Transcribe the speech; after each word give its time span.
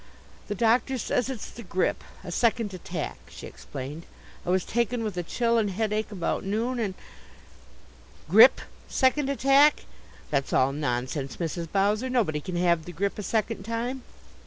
"The 0.47 0.55
doctor 0.55 0.97
says 0.97 1.29
it's 1.29 1.51
the 1.51 1.61
grip 1.61 2.03
a 2.23 2.31
second 2.31 2.73
attack," 2.73 3.19
she 3.29 3.45
explained. 3.45 4.07
"I 4.47 4.49
was 4.49 4.65
taken 4.65 5.03
with 5.03 5.15
a 5.15 5.21
chill 5.21 5.59
and 5.59 5.69
headache 5.69 6.11
about 6.11 6.43
noon 6.43 6.79
and" 6.79 6.95
"Grip? 8.27 8.61
Second 8.87 9.29
attack? 9.29 9.81
That's 10.31 10.53
all 10.53 10.71
nonsense, 10.73 11.37
Mrs. 11.37 11.71
Bowser! 11.71 12.09
Nobody 12.09 12.41
can 12.41 12.55
have 12.55 12.85
the 12.85 12.91
grip 12.91 13.19
a 13.19 13.21
second 13.21 13.61
time." 13.61 14.01